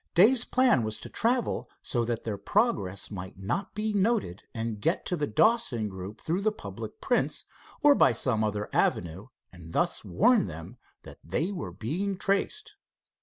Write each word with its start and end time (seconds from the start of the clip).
Dave's 0.15 0.45
plan 0.45 0.81
was 0.81 0.97
to 0.97 1.09
travel 1.09 1.69
so 1.83 2.03
that 2.05 2.23
their 2.23 2.35
progress 2.39 3.11
might 3.11 3.37
not 3.37 3.75
be 3.75 3.93
noted 3.93 4.41
and 4.51 4.81
get 4.81 5.05
to 5.05 5.15
the 5.15 5.27
Dawson 5.27 5.87
group 5.89 6.21
through 6.21 6.41
the 6.41 6.51
public 6.51 6.99
prints 7.01 7.45
or 7.83 7.93
by 7.93 8.11
some 8.11 8.43
other 8.43 8.67
avenue, 8.73 9.27
and 9.53 9.73
thus 9.73 10.03
warn 10.03 10.47
them 10.47 10.77
that 11.03 11.19
they 11.23 11.51
were 11.51 11.71
being 11.71 12.17
traced. 12.17 12.77